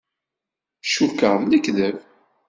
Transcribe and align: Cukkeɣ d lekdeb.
Cukkeɣ 0.93 1.33
d 1.41 1.49
lekdeb. 1.51 1.97